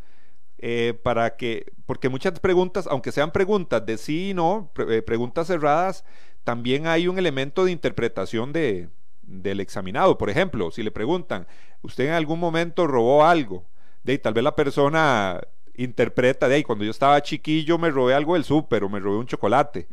[0.59, 5.47] eh, para que, porque muchas preguntas, aunque sean preguntas de sí y no, eh, preguntas
[5.47, 6.05] cerradas,
[6.43, 8.89] también hay un elemento de interpretación de,
[9.23, 10.19] del examinado.
[10.19, 11.47] Por ejemplo, si le preguntan,
[11.83, 13.65] ¿usted en algún momento robó algo?
[14.03, 15.41] De tal vez la persona
[15.77, 19.19] interpreta de ahí, cuando yo estaba chiquillo me robé algo del súper o me robé
[19.19, 19.89] un chocolate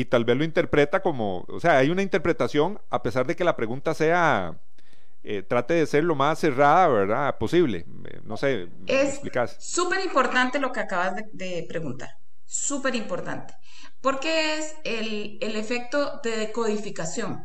[0.00, 3.42] y tal vez lo interpreta como, o sea, hay una interpretación a pesar de que
[3.42, 4.60] la pregunta sea,
[5.24, 7.36] eh, trate de ser lo más cerrada, ¿verdad?
[7.38, 7.84] Posible.
[8.04, 9.20] Eh, no sé, es
[9.58, 12.10] súper importante lo que acabas de, preguntar,
[12.44, 13.54] súper importante,
[14.00, 17.44] porque es el, el efecto de decodificación.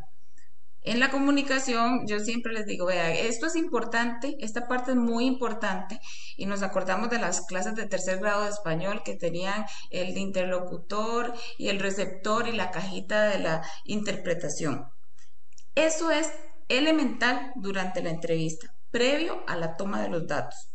[0.84, 5.24] En la comunicación, yo siempre les digo, vea, esto es importante, esta parte es muy
[5.24, 5.98] importante,
[6.36, 11.32] y nos acordamos de las clases de tercer grado de español que tenían el interlocutor
[11.56, 14.84] y el receptor y la cajita de la interpretación.
[15.74, 16.30] Eso es
[16.68, 20.68] elemental durante la entrevista, previo a la toma de los datos.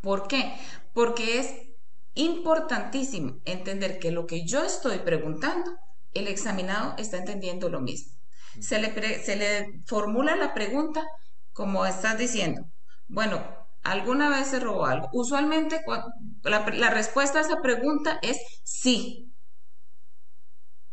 [0.00, 0.54] ¿Por qué?
[0.94, 1.54] Porque es
[2.14, 5.70] importantísimo entender que lo que yo estoy preguntando,
[6.14, 8.21] el examinado está entendiendo lo mismo.
[8.60, 11.04] Se le, se le formula la pregunta
[11.52, 12.62] como estás diciendo.
[13.08, 13.42] Bueno,
[13.82, 15.08] ¿alguna vez se robó algo?
[15.12, 15.80] Usualmente
[16.44, 19.32] la, la respuesta a esa pregunta es sí.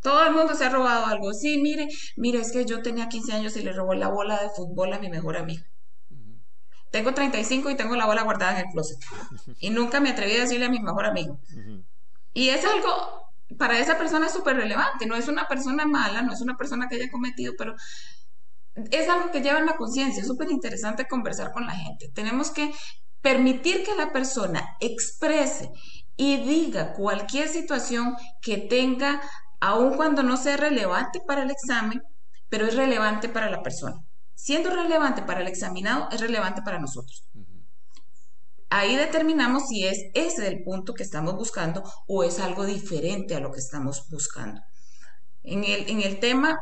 [0.02, 1.34] Todo el mundo se ha robado algo.
[1.34, 4.50] Sí, mire, mire, es que yo tenía 15 años y le robó la bola de
[4.50, 5.63] fútbol a mi mejor amigo.
[6.91, 8.98] Tengo 35 y tengo la bola guardada en el closet.
[9.60, 11.39] Y nunca me atreví a decirle a mi mejor amigo.
[12.34, 15.05] Y es algo, para esa persona es súper relevante.
[15.05, 17.75] No es una persona mala, no es una persona que haya cometido, pero
[18.91, 20.21] es algo que lleva en la conciencia.
[20.21, 22.09] Es súper interesante conversar con la gente.
[22.13, 22.71] Tenemos que
[23.21, 25.71] permitir que la persona exprese
[26.15, 29.21] y diga cualquier situación que tenga
[29.59, 32.01] aun cuando no sea relevante para el examen,
[32.49, 33.95] pero es relevante para la persona.
[34.35, 37.27] Siendo relevante para el examinado, es relevante para nosotros.
[38.69, 43.39] Ahí determinamos si es ese el punto que estamos buscando o es algo diferente a
[43.39, 44.62] lo que estamos buscando.
[45.43, 46.60] En el, en el tema,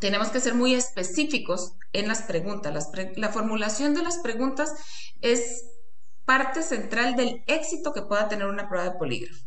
[0.00, 2.90] tenemos que ser muy específicos en las preguntas.
[3.16, 4.72] la formulación de las preguntas
[5.20, 5.64] es
[6.24, 9.44] parte central del éxito que pueda tener una prueba de polígrafo.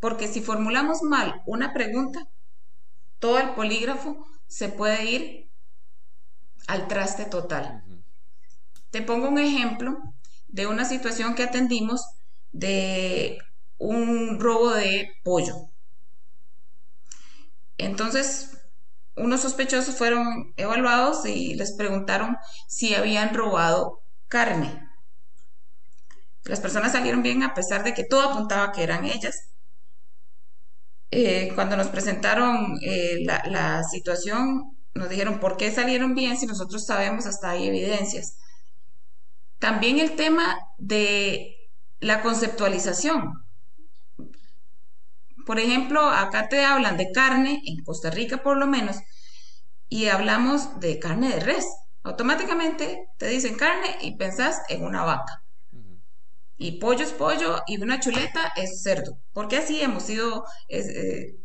[0.00, 2.28] Porque si formulamos mal una pregunta,
[3.18, 5.50] todo el polígrafo se puede ir
[6.66, 7.82] al traste total.
[8.90, 9.98] Te pongo un ejemplo
[10.48, 12.02] de una situación que atendimos
[12.52, 13.38] de
[13.78, 15.70] un robo de pollo.
[17.78, 18.56] Entonces,
[19.16, 22.36] unos sospechosos fueron evaluados y les preguntaron
[22.68, 24.82] si habían robado carne.
[26.44, 29.50] Las personas salieron bien a pesar de que todo apuntaba que eran ellas.
[31.10, 36.84] Eh, cuando nos presentaron eh, la, situación, nos dijeron, ¿por qué salieron bien si nosotros
[36.84, 38.38] sabemos hasta hay evidencias?
[39.58, 41.56] También el tema de
[42.00, 43.44] la conceptualización.
[45.44, 48.96] Por ejemplo, acá te hablan de carne, en Costa Rica por lo menos,
[49.88, 51.66] y hablamos de carne de res.
[52.02, 55.42] Automáticamente te dicen carne y pensás en una vaca
[56.56, 61.36] y pollo es pollo y una chuleta es cerdo, porque así hemos sido eh,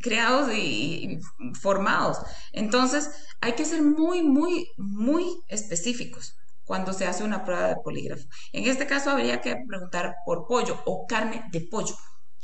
[0.00, 1.18] creados y,
[1.60, 2.18] formados.
[2.52, 8.24] Entonces, hay que ser muy, muy, muy específicos cuando se hace una prueba de polígrafo.
[8.52, 11.94] En este caso habría que preguntar por pollo o carne de pollo.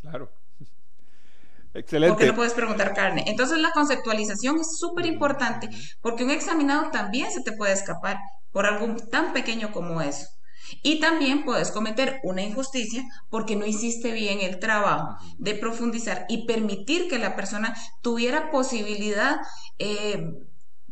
[0.00, 0.32] Claro.
[1.74, 2.12] Excelente.
[2.12, 3.24] Porque no puedes preguntar carne.
[3.26, 5.68] Entonces la conceptualización es súper importante
[6.00, 8.18] porque un examinado también se te puede escapar
[8.52, 10.26] por algo tan pequeño como eso.
[10.82, 16.46] Y también puedes cometer una injusticia porque no hiciste bien el trabajo de profundizar y
[16.46, 19.36] permitir que la persona tuviera posibilidad.
[19.78, 20.32] Eh,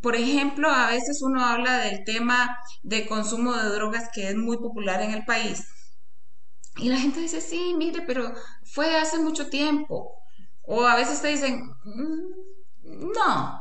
[0.02, 4.56] por ejemplo, a veces uno habla del tema de consumo de drogas que es muy
[4.58, 5.64] popular en el país.
[6.76, 8.32] Y la gente dice, sí, mire, pero
[8.72, 10.16] fue hace mucho tiempo.
[10.62, 13.60] O a veces te dicen, mm, no.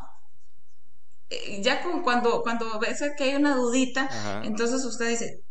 [1.30, 4.10] Eh, ya cuando, cuando ves que hay una dudita,
[4.44, 5.44] entonces usted dice,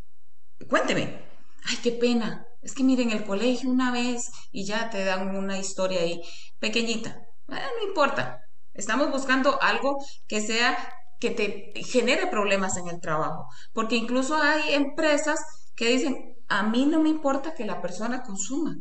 [0.69, 1.23] cuénteme.
[1.65, 2.47] Ay, qué pena.
[2.63, 6.23] Es que miren, el colegio una vez y ya te dan una historia ahí
[6.59, 7.21] pequeñita.
[7.47, 8.48] no importa.
[8.79, 10.79] Estamos buscando algo que sea
[11.19, 13.49] que te genere problemas en el trabajo.
[13.73, 15.41] Porque incluso hay empresas
[15.75, 18.77] que dicen, a mí no me importa que la persona consuma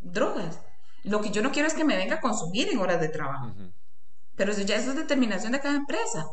[0.00, 0.60] drogas.
[1.04, 3.52] Lo que yo no quiero es que me venga a consumir en horas de trabajo.
[4.34, 6.24] Pero eso ya es determinación de cada empresa.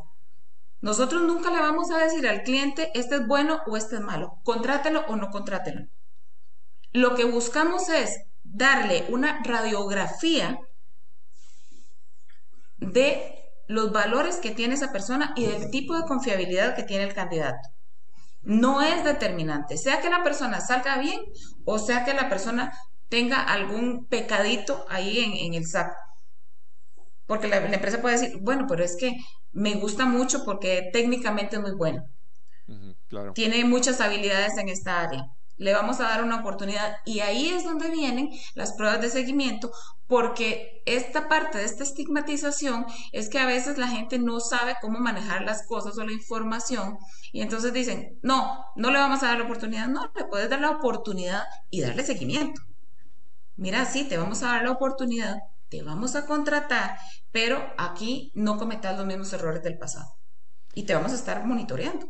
[0.80, 4.38] Nosotros nunca le vamos a decir al cliente, este es bueno o este es malo,
[4.46, 5.82] contrátelo o no contrátelo.
[6.94, 10.58] Lo que buscamos es darle una radiografía
[12.80, 13.36] de
[13.68, 17.70] los valores que tiene esa persona y del tipo de confiabilidad que tiene el candidato.
[18.42, 21.20] No es determinante, sea que la persona salga bien
[21.66, 22.74] o sea que la persona
[23.10, 25.96] tenga algún pecadito ahí en, el saco.
[27.26, 29.18] Porque la, empresa puede decir, bueno, pero es que
[29.52, 32.04] me gusta mucho porque técnicamente es muy bueno.
[33.34, 35.26] Tiene muchas habilidades en esta área.
[35.60, 39.72] Le vamos a dar una oportunidad y ahí es donde vienen las pruebas de seguimiento
[40.08, 44.98] porque esta parte de esta estigmatización es que a veces la gente no sabe cómo
[44.98, 46.98] manejar las cosas o la información
[47.32, 50.62] y entonces dicen, no, no le vamos a dar la oportunidad, no, le puedes dar
[50.62, 52.60] la oportunidad y darle seguimiento
[53.60, 56.98] mira, sí, te vamos a dar la oportunidad, te vamos a contratar,
[57.32, 60.08] pero aquí no cometas los mismos errores del pasado.
[60.74, 62.10] Y te vamos a estar monitoreando.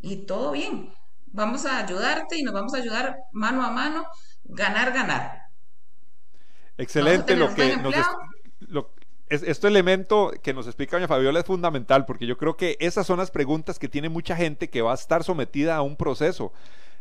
[0.00, 0.92] Y todo bien.
[1.26, 4.06] Vamos a ayudarte y nos vamos a ayudar mano a mano,
[4.44, 5.42] ganar, ganar.
[6.78, 7.94] Excelente lo que nos...
[9.28, 13.18] este elemento que nos explica doña Fabiola es fundamental porque yo creo que esas son
[13.18, 16.52] las preguntas que tiene mucha gente que va a estar sometida a un proceso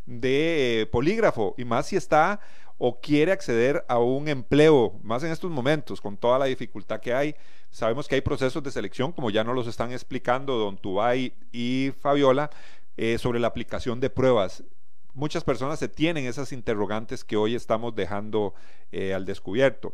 [0.06, 2.40] de eh, polígrafo y más si está
[2.78, 7.14] o quiere acceder a un empleo, más en estos momentos, con toda la dificultad que
[7.14, 7.36] hay.
[7.70, 11.94] Sabemos que hay procesos de selección, como ya nos los están explicando don Tubay y
[12.02, 12.50] Fabiola,
[12.98, 14.64] eh, sobre la aplicación de pruebas.
[15.14, 18.54] Muchas personas se tienen esas interrogantes que hoy estamos dejando
[18.92, 19.94] eh, al descubierto.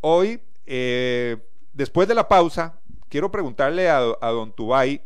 [0.00, 1.36] Hoy, eh,
[1.72, 5.02] después de la pausa, quiero preguntarle a, a don Tubay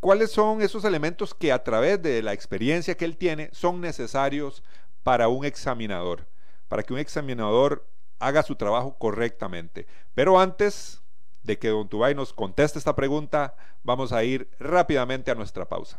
[0.00, 4.62] cuáles son esos elementos que a través de la experiencia que él tiene son necesarios
[5.02, 6.26] para un examinador,
[6.68, 7.86] para que un examinador
[8.18, 9.86] haga su trabajo correctamente.
[10.14, 11.02] Pero antes
[11.48, 15.98] de que Don Tubay nos conteste esta pregunta, vamos a ir rápidamente a nuestra pausa.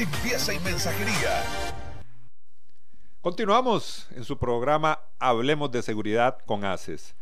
[0.01, 1.43] limpieza y mensajería.
[3.21, 7.15] Continuamos en su programa Hablemos de Seguridad con ACES.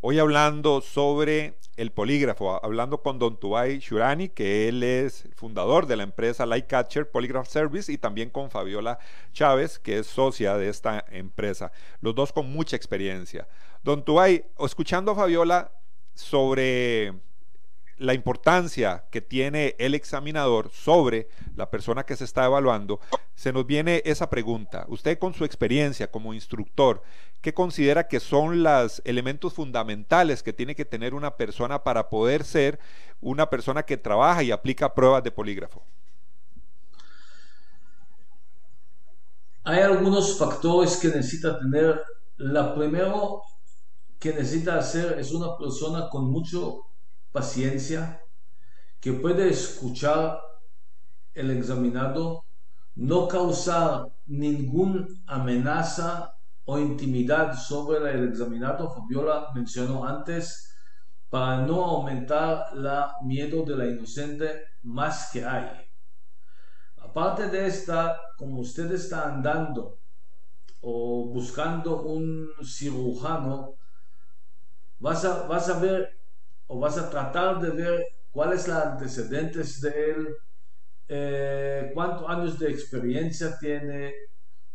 [0.00, 5.94] Hoy hablando sobre el polígrafo, hablando con Don Tubay Shurani, que él es fundador de
[5.94, 8.98] la empresa Lightcatcher Polygraph Service, y también con Fabiola
[9.32, 11.70] Chávez, que es socia de esta empresa.
[12.00, 13.46] Los dos con mucha experiencia.
[13.84, 15.70] Don Tubay, escuchando a Fabiola
[16.14, 17.14] sobre
[17.98, 23.00] la importancia que tiene el examinador sobre la persona que se está evaluando,
[23.34, 24.84] se nos viene esa pregunta.
[24.88, 27.02] Usted con su experiencia como instructor,
[27.40, 32.44] ¿qué considera que son los elementos fundamentales que tiene que tener una persona para poder
[32.44, 32.78] ser
[33.20, 35.82] una persona que trabaja y aplica pruebas de polígrafo?
[39.62, 42.02] Hay algunos factores que necesita tener.
[42.36, 43.42] La primero
[44.18, 46.86] que necesita hacer es una persona con mucho
[47.34, 48.22] paciencia,
[49.00, 50.40] que puede escuchar
[51.34, 52.44] el examinado,
[52.94, 58.88] no causar ninguna amenaza o intimidad sobre el examinado.
[58.88, 60.76] Fabiola mencionó antes,
[61.28, 65.90] para no aumentar la miedo de la inocente más que hay.
[66.98, 69.98] Aparte de esta, como usted está andando
[70.80, 73.74] o buscando un cirujano,
[75.00, 76.23] vas a, vas a ver
[76.66, 80.28] o vas a tratar de ver cuáles son los antecedentes de él,
[81.08, 84.12] eh, cuántos años de experiencia tiene,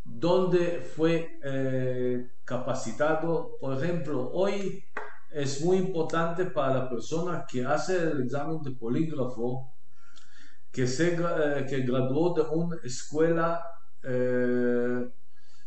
[0.04, 3.58] dónde fue eh, capacitado.
[3.60, 4.84] Por ejemplo, hoy
[5.32, 9.74] es muy importante para la persona que hace el examen de polígrafo
[10.72, 13.62] que, se, eh, que graduó de una escuela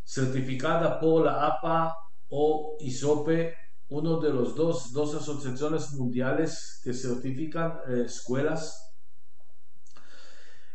[0.04, 1.94] certificada por la APA
[2.30, 3.54] o ISOPE,
[3.92, 8.90] uno de los dos, dos asociaciones mundiales que certifican eh, escuelas.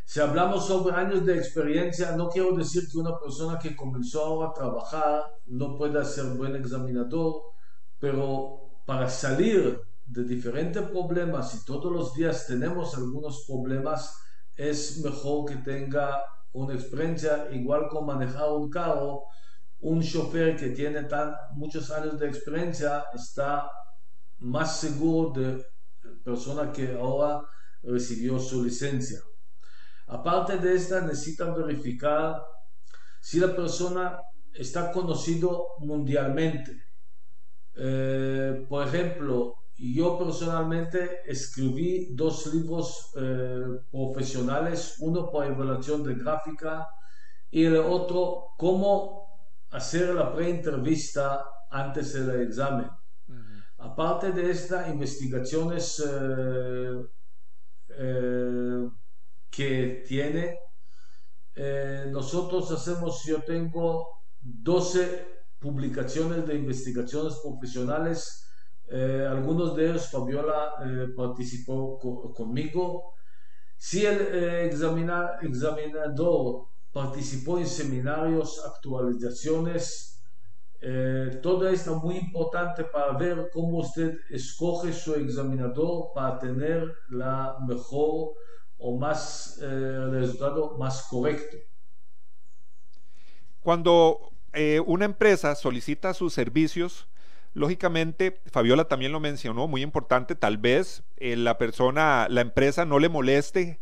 [0.05, 4.49] Si hablamos sobre años de experiencia, no quiero decir que una persona que comenzó ahora
[4.49, 7.41] a trabajar no pueda ser buen examinador,
[7.99, 14.15] pero para salir de diferentes problemas y todos los días tenemos algunos problemas,
[14.55, 19.23] es mejor que tenga una experiencia igual con manejar un carro
[19.79, 23.69] un chofer que tiene tan, muchos años de experiencia está
[24.39, 25.65] más seguro de
[26.23, 27.41] persona que ahora
[27.83, 29.19] recibió su licencia.
[30.07, 32.41] Aparte de esta, necesitan verificar
[33.19, 34.19] si la persona
[34.53, 36.83] está conocido mundialmente.
[37.75, 46.87] Eh, por ejemplo, yo personalmente escribí dos libros eh, profesionales, uno por evaluación de gráfica
[47.51, 49.26] y el otro cómo
[49.71, 52.89] hacer la pre-entrevista antes del examen.
[53.79, 57.05] Aparte de estas investigaciones eh,
[57.89, 58.89] eh,
[59.51, 60.59] que tiene,
[61.55, 65.27] eh, nosotros hacemos, yo tengo 12
[65.59, 68.43] publicaciones de investigaciones profesionales,
[68.89, 70.75] algunos de ellos Fabiola
[71.15, 71.99] participó
[72.33, 73.15] conmigo.
[73.75, 76.67] Si el examinador
[76.97, 80.19] participó en seminarios, actualizaciones.
[80.81, 86.91] Eh, todo esto es muy importante para ver cómo usted escoge su examinador para tener
[87.09, 88.31] la mejor
[88.79, 91.57] o más eh, resultado más correcto.
[93.61, 97.07] Cuando eh, una empresa solicita sus servicios,
[97.53, 103.09] lógicamente, Fabiola también lo mencionó, muy importante, tal vez la persona, la empresa no le
[103.09, 103.79] moleste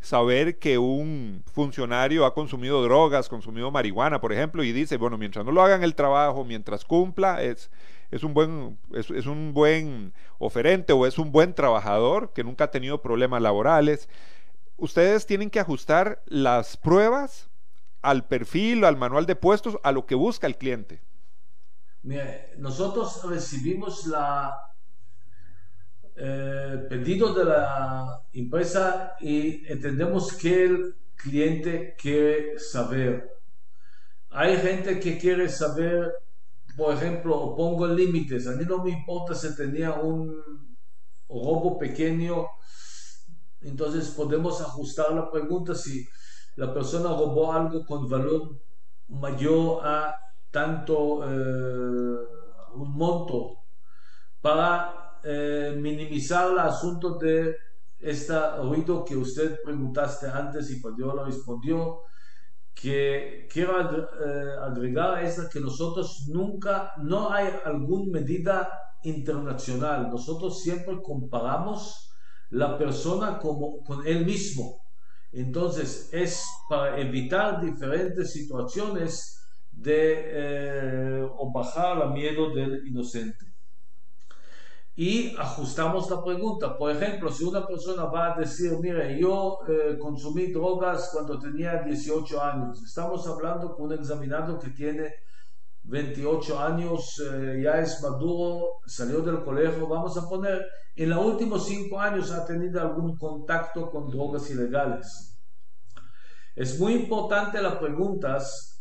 [0.00, 5.44] saber que un funcionario ha consumido drogas, consumido marihuana, por ejemplo, y dice, bueno, mientras
[5.44, 7.70] no lo hagan el trabajo, mientras cumpla, es,
[8.10, 12.70] es, un, buen, es, un buen oferente o es un buen trabajador que nunca ha
[12.70, 14.08] tenido problemas laborales.
[14.76, 17.50] Ustedes tienen que ajustar las pruebas
[18.00, 21.02] al perfil, al manual de puestos, a lo que busca el cliente.
[22.56, 24.68] nosotros recibimos la
[26.20, 33.30] eh, pedido de la empresa y entendemos que el cliente quiere saber.
[34.30, 36.12] Hay gente que quiere saber,
[36.76, 38.48] por ejemplo, pongo límites.
[38.48, 40.34] A mí no me importa si tenía un
[41.28, 42.46] robo pequeño,
[43.60, 46.08] entonces podemos ajustar la pregunta si
[46.56, 48.60] la persona robó algo con valor
[49.08, 50.16] mayor a
[50.50, 52.18] tanto eh,
[52.74, 53.58] un monto
[54.40, 57.54] para eh, minimizar el asunto de
[57.98, 62.00] este ruido que usted preguntaste antes y lo respondió,
[62.74, 68.70] que quiero eh, agregar a esta que nosotros nunca, no hay alguna medida
[69.02, 72.10] internacional, nosotros siempre comparamos
[72.48, 74.80] la persona como, con él mismo.
[75.30, 83.47] Entonces es para evitar diferentes situaciones de eh, o bajar el miedo del inocente
[84.98, 86.76] y ajustamos la pregunta.
[86.76, 91.84] Por ejemplo, si una persona va a decir, mire, yo eh, consumí drogas cuando tenía
[91.84, 95.14] 18 años, estamos hablando con un examinado que tiene
[95.84, 101.64] 28 años, eh, ya es maduro, salió del colegio, vamos a poner, en los últimos
[101.66, 105.38] 5 años ha tenido algún contacto con drogas ilegales.
[106.56, 108.77] Es muy importante las preguntas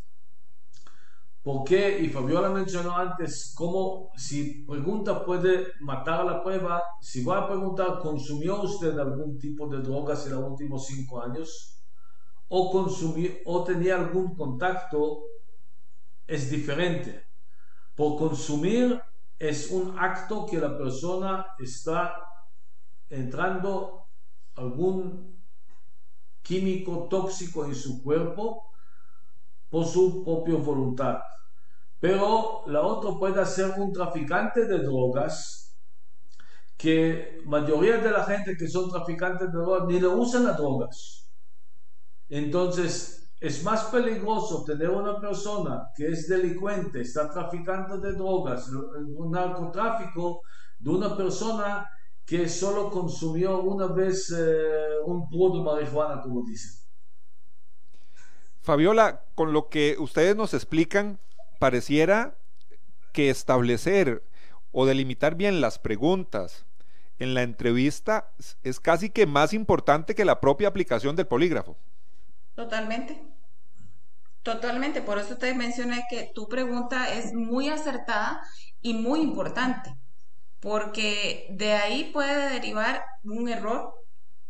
[1.48, 2.00] ¿Por qué?
[2.02, 6.84] Y Fabiola mencionó antes cómo si pregunta puede matar la prueba.
[7.00, 11.82] Si va a preguntar, ¿consumió usted algún tipo de drogas en los últimos cinco años?
[12.50, 15.24] ¿O, consumió, o tenía algún contacto?
[16.28, 17.24] Es diferente.
[17.96, 19.02] Por consumir
[19.40, 22.14] es un acto que la persona está
[23.10, 24.10] entrando
[24.56, 25.42] algún
[26.42, 28.66] químico tóxico en su cuerpo
[29.70, 31.20] por su propia voluntad.
[32.00, 35.76] Pero la otra puede ser un traficante de drogas,
[36.78, 41.28] que mayoría de la gente que son traficantes de drogas ni le usan las drogas.
[42.30, 49.32] Entonces, es más peligroso tener una persona que es delincuente, está traficando de drogas, un
[49.32, 50.42] narcotráfico,
[50.80, 51.90] de una persona
[52.26, 56.72] que solo consumió una vez eh, un puro de marihuana, como dicen.
[58.62, 61.20] Fabiola, con lo que ustedes nos explican,
[61.58, 62.38] pareciera
[63.14, 64.24] que establecer
[64.72, 66.66] o delimitar bien las preguntas
[67.20, 68.32] en la entrevista
[68.64, 71.78] es casi que más importante que la propia aplicación del polígrafo.
[72.56, 73.22] Totalmente.
[74.44, 75.02] Totalmente.
[75.02, 78.42] Por eso te mencioné que tu pregunta es muy acertada
[78.82, 79.96] y muy importante,
[80.60, 83.94] porque de ahí puede derivar un error,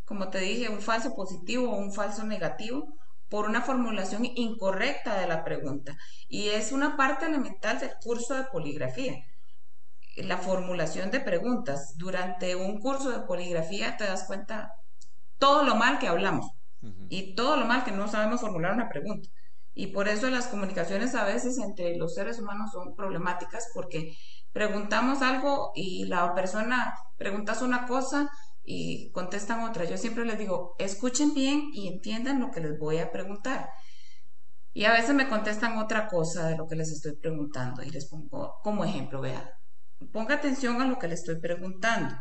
[0.05, 2.93] como te dije, un falso positivo o un falso negativo
[3.29, 5.97] por una formulación incorrecta de la pregunta.
[6.27, 9.23] Y es una parte elemental del curso de poligrafía.
[10.17, 11.95] La formulación de preguntas.
[11.97, 14.73] Durante un curso de poligrafía te das cuenta
[15.37, 16.51] todo lo mal que hablamos
[17.09, 19.29] y todo lo mal que no sabemos formular una pregunta.
[19.73, 24.17] Y por eso las comunicaciones a veces entre los seres humanos son problemáticas porque
[24.51, 28.31] preguntamos algo y la persona preguntas una cosa
[28.69, 29.85] y contestan otra.
[29.85, 33.69] Yo siempre les digo, escuchen bien y entiendan lo que les voy a preguntar.
[34.73, 38.07] Y a veces me contestan otra cosa de lo que les estoy preguntando y les
[38.07, 39.57] pongo como ejemplo, vea,
[40.11, 42.13] ponga atención a lo que les estoy preguntando.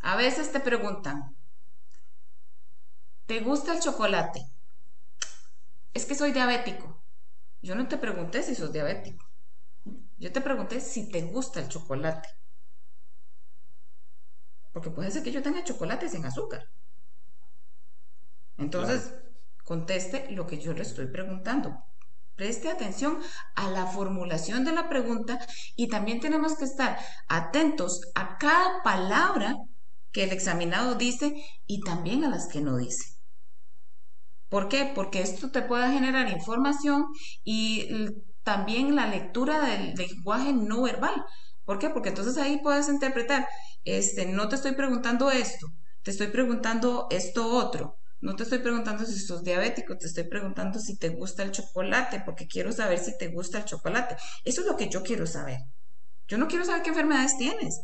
[0.00, 1.36] A veces te preguntan,
[3.26, 4.40] ¿te gusta el chocolate?
[5.92, 7.04] Es que soy diabético.
[7.60, 9.26] Yo no te pregunté si sos diabético.
[10.16, 12.30] Yo te pregunté si te gusta el chocolate.
[14.72, 16.64] Porque puede ser que yo tenga chocolate sin azúcar.
[18.56, 19.14] Entonces,
[19.64, 21.84] conteste lo que yo le estoy preguntando.
[22.36, 23.18] Preste atención
[23.54, 25.38] a la formulación de la pregunta
[25.76, 26.98] y también tenemos que estar
[27.28, 29.56] atentos a cada palabra
[30.12, 31.34] que el examinado dice
[31.66, 33.04] y también a las que no dice.
[34.48, 34.90] ¿Por qué?
[34.94, 37.06] Porque esto te puede generar información
[37.42, 37.88] y
[38.42, 41.24] también la lectura del lenguaje no verbal.
[41.64, 41.90] ¿Por qué?
[41.90, 43.46] Porque entonces ahí puedes interpretar,
[43.84, 45.68] este, no te estoy preguntando esto,
[46.02, 47.98] te estoy preguntando esto otro.
[48.20, 52.22] No te estoy preguntando si sos diabético, te estoy preguntando si te gusta el chocolate,
[52.24, 54.16] porque quiero saber si te gusta el chocolate.
[54.44, 55.58] Eso es lo que yo quiero saber.
[56.28, 57.80] Yo no quiero saber qué enfermedades tienes.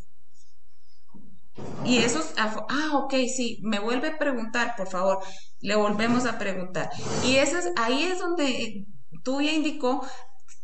[1.85, 5.19] Y eso, ah, ok, sí, me vuelve a preguntar, por favor,
[5.61, 6.89] le volvemos a preguntar.
[7.25, 8.87] Y eso es, ahí es donde
[9.25, 10.07] tú ya indicó,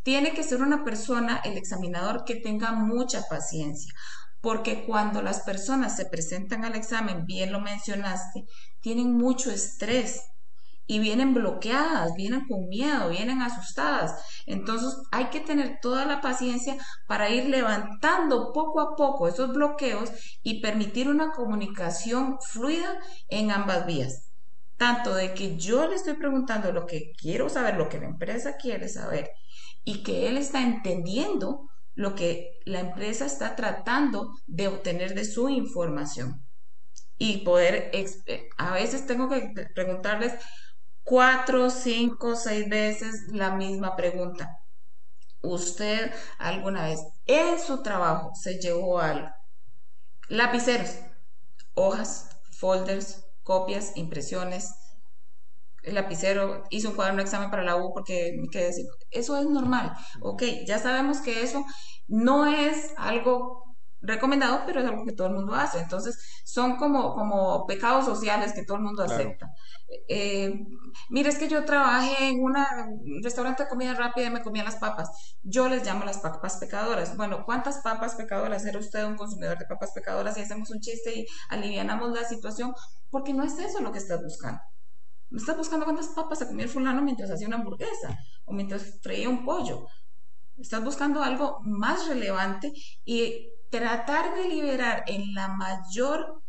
[0.04, 3.92] tiene que ser una persona, el examinador, que tenga mucha paciencia,
[4.40, 8.44] porque cuando las personas se presentan al examen, bien lo mencionaste,
[8.80, 10.20] tienen mucho estrés
[10.86, 14.22] y vienen bloqueadas, vienen con miedo, vienen asustadas.
[14.44, 16.76] Entonces hay que tener toda la paciencia
[17.08, 20.10] para ir levantando poco a poco esos bloqueos
[20.42, 22.98] y permitir una comunicación fluida
[23.28, 24.28] en ambas vías.
[24.76, 28.56] Tanto de que yo le estoy preguntando lo que quiero saber, lo que la empresa
[28.56, 29.30] quiere saber
[29.84, 35.48] y que él está entendiendo lo que la empresa está tratando de obtener de su
[35.48, 36.42] información.
[37.18, 40.34] Y poder, eh, a veces tengo que preguntarles
[41.04, 44.58] cuatro, cinco, seis veces la misma pregunta.
[45.42, 49.28] ¿Usted alguna vez en su trabajo se llevó algo?
[50.28, 50.96] Lapiceros,
[51.74, 54.70] hojas, folders, copias, impresiones,
[55.84, 59.36] el lapicero, hizo un cuaderno de examen para la U porque me quedé decir, eso
[59.36, 59.92] es normal.
[60.20, 61.64] Ok, ya sabemos que eso
[62.08, 63.64] no es algo
[64.04, 65.78] recomendado, pero es algo que todo el mundo hace.
[65.80, 69.50] Entonces, son como, como pecados sociales que todo el mundo acepta.
[70.08, 70.54] Eh,
[71.08, 72.54] mire, es que yo trabajé en un
[73.22, 75.36] restaurante de comida rápida y me comía las papas.
[75.42, 77.16] Yo les llamo las papas pecadoras.
[77.16, 81.14] Bueno, ¿cuántas papas pecadoras era usted un consumidor de papas pecadoras y hacemos un chiste
[81.20, 82.74] y alivianamos la situación?
[83.10, 84.60] Porque no es eso lo que estás buscando.
[85.30, 89.28] Estás buscando cuántas papas se comía el fulano mientras hacía una hamburguesa o mientras freía
[89.28, 89.86] un pollo.
[90.56, 92.72] Estás buscando algo más relevante
[93.04, 96.42] y tratar de liberar en la mayor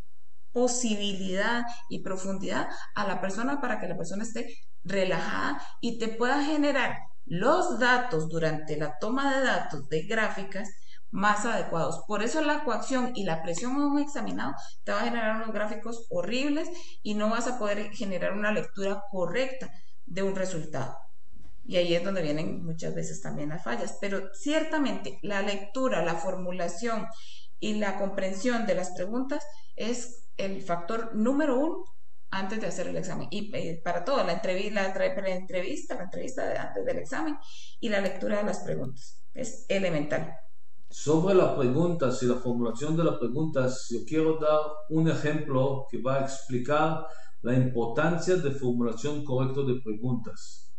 [0.51, 6.43] posibilidad y profundidad a la persona para que la persona esté relajada y te pueda
[6.43, 10.69] generar los datos durante la toma de datos de gráficas
[11.15, 12.03] más adecuados.
[12.07, 14.53] Por eso la coacción y la presión en un examinado
[14.83, 16.69] te va a generar unos gráficos horribles
[17.03, 19.71] y no vas a poder generar una lectura correcta
[20.05, 20.97] de un resultado.
[21.65, 23.97] Y ahí es donde vienen muchas veces también las fallas.
[24.01, 27.07] Pero ciertamente la lectura, la formulación
[27.61, 29.43] y la comprensión de las preguntas
[29.77, 31.85] es el factor número uno
[32.29, 33.29] antes de hacer el examen.
[33.31, 37.37] Y eh, para todo, la, entrevista, la, entrevista, la entrevista de antes del examen
[37.79, 39.23] y la lectura de las preguntas.
[39.33, 40.44] Es elemental.
[40.89, 44.59] Sobre las preguntas y la formulación de las preguntas, yo quiero dar
[44.89, 47.07] un ejemplo que va a explicar
[47.41, 50.73] la importancia de formulación correcta de preguntas.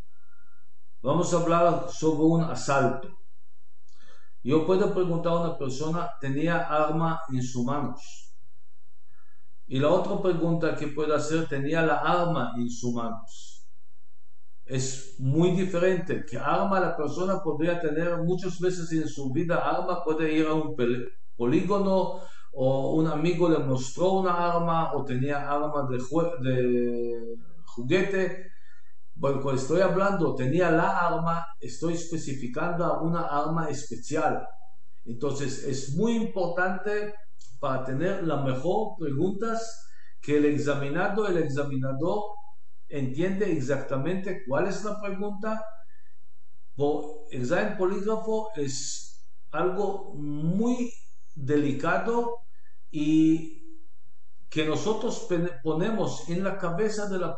[1.01, 3.09] Vamos a hablar sobre un asalto.
[4.43, 8.33] Yo puedo preguntar a una persona, ¿tenía arma en sus manos?
[9.67, 13.56] Y la otra pregunta que puedo hacer, ¿tenía la arma en sus manos?
[14.67, 16.25] Es muy diferente.
[16.29, 19.57] ¿Qué arma la persona podría tener muchas veces en su vida?
[19.59, 20.75] Arma puede ir a un
[21.37, 22.19] polígono
[22.53, 25.97] o un amigo le mostró una arma o tenía arma de,
[26.49, 28.51] de juguete.
[29.15, 34.45] Bueno, cuando estoy hablando, tenía la arma, estoy especificando una arma especial.
[35.05, 37.13] Entonces, es muy importante
[37.59, 39.87] para tener la mejor preguntas
[40.21, 42.23] que el examinado, el examinador
[42.89, 45.63] entiende exactamente cuál es la pregunta.
[46.75, 50.91] Por examen polígrafo es algo muy
[51.35, 52.39] delicado
[52.91, 53.57] y
[54.49, 55.27] que nosotros
[55.63, 57.37] ponemos en la cabeza de la,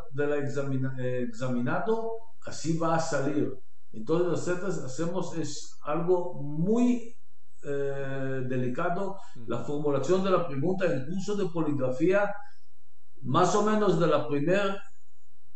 [0.98, 2.12] eh, examinado,
[2.46, 3.52] así va a salir.
[3.92, 7.16] Entonces nosotros hacemos es algo muy
[7.62, 12.32] eh, delicado, la formulación de la pregunta en curso de poligrafía,
[13.22, 14.80] más o menos de la primera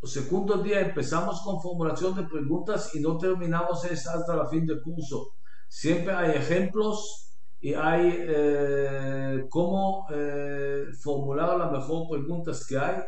[0.05, 4.83] o segundo día empezamos con formulación de preguntas y no terminamos hasta la fin del
[4.83, 5.33] curso.
[5.67, 13.03] Siempre hay ejemplos y hay eh, cómo eh, formular las mejores preguntas que hay.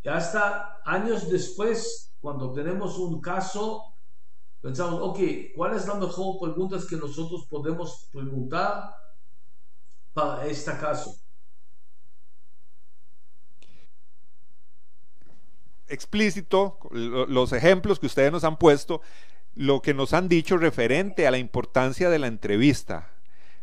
[0.00, 3.96] Y hasta años después, cuando tenemos un caso,
[4.60, 5.18] pensamos, ok,
[5.56, 8.94] ¿cuál es la mejor pregunta que nosotros podemos preguntar
[10.12, 11.16] para este caso?
[15.88, 19.00] Explícito, los ejemplos que ustedes nos han puesto,
[19.54, 23.10] lo que nos han dicho referente a la importancia de la entrevista.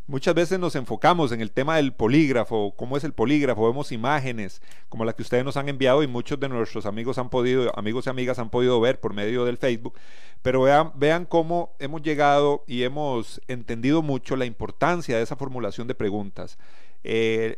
[0.07, 4.61] Muchas veces nos enfocamos en el tema del polígrafo, cómo es el polígrafo, vemos imágenes
[4.87, 8.05] como la que ustedes nos han enviado y muchos de nuestros amigos han podido, amigos
[8.05, 9.95] y amigas han podido ver por medio del Facebook,
[10.43, 15.87] pero vean, vean cómo hemos llegado y hemos entendido mucho la importancia de esa formulación
[15.87, 16.59] de preguntas,
[17.03, 17.55] eh,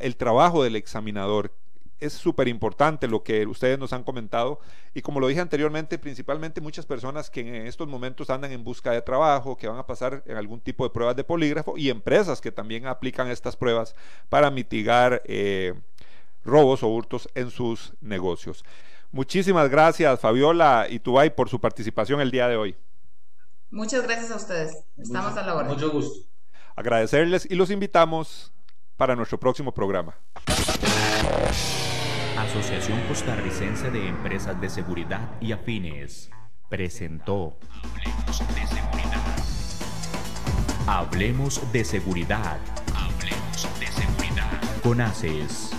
[0.00, 1.52] el trabajo del examinador,
[2.00, 4.60] es súper importante lo que ustedes nos han comentado
[4.94, 8.90] y como lo dije anteriormente, principalmente muchas personas que en estos momentos andan en busca
[8.90, 12.40] de trabajo, que van a pasar en algún tipo de pruebas de polígrafo y empresas
[12.40, 13.94] que también aplican estas pruebas
[14.28, 15.74] para mitigar eh,
[16.44, 18.64] robos o hurtos en sus negocios.
[19.10, 22.76] Muchísimas gracias Fabiola y Tubay por su participación el día de hoy.
[23.70, 24.84] Muchas gracias a ustedes.
[24.96, 25.68] Estamos a la hora.
[25.68, 26.26] Mucho gusto.
[26.76, 28.52] Agradecerles y los invitamos
[28.96, 30.14] para nuestro próximo programa.
[32.38, 36.30] Asociación Costarricense de Empresas de Seguridad y Afines
[36.68, 39.36] presentó Hablemos de Seguridad.
[40.86, 42.58] Hablemos de Seguridad.
[42.94, 44.80] Hablemos de Seguridad.
[44.82, 45.75] Con ACES.